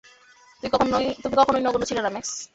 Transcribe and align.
তুমি 1.17 1.35
কখনোই 1.37 1.61
নগণ্য 1.63 1.85
ছিলে 1.85 2.01
না, 2.01 2.09
ম্যাক্স। 2.09 2.31